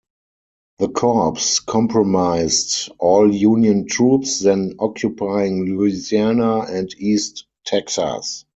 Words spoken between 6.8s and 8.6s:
east Texas.